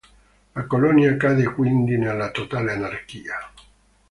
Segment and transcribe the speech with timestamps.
[0.55, 3.35] La colonia cade quindi nella totale anarchia.